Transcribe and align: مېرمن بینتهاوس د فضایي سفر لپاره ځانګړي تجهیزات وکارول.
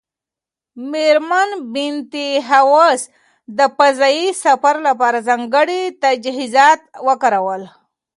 مېرمن 0.91 1.49
بینتهاوس 1.73 3.01
د 3.57 3.59
فضایي 3.77 4.27
سفر 4.43 4.75
لپاره 4.87 5.17
ځانګړي 5.27 5.81
تجهیزات 6.03 6.79
وکارول. 7.07 7.61